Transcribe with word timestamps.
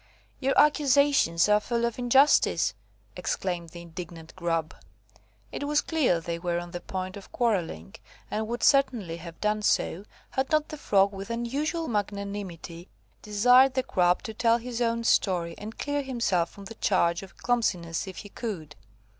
"Your 0.39 0.59
accusations 0.59 1.47
are 1.47 1.59
full 1.59 1.85
of 1.85 1.99
injustice," 1.99 2.73
exclaimed 3.15 3.69
the 3.69 3.83
indignant 3.83 4.35
Grub. 4.35 4.73
It 5.51 5.67
was 5.67 5.81
clear 5.81 6.19
they 6.19 6.39
were 6.39 6.57
on 6.57 6.71
the 6.71 6.81
point 6.81 7.17
of 7.17 7.31
quarrelling, 7.31 7.93
and 8.31 8.47
would 8.47 8.63
certainly 8.63 9.17
have 9.17 9.39
done 9.39 9.61
so, 9.61 10.05
had 10.31 10.49
not 10.49 10.69
the 10.69 10.77
Frog, 10.77 11.13
with 11.13 11.29
unusual 11.29 11.87
magnanimity, 11.87 12.89
desired 13.21 13.75
the 13.75 13.83
Grub 13.83 14.23
to 14.23 14.33
tell 14.33 14.57
his 14.57 14.81
own 14.81 15.03
story, 15.03 15.53
and 15.59 15.77
clear 15.77 16.01
himself 16.01 16.49
from 16.49 16.65
the 16.65 16.73
charge 16.73 17.21
of 17.21 17.37
clumsiness 17.37 18.07
if 18.07 18.17
he 18.25 18.29
could. 18.29 18.75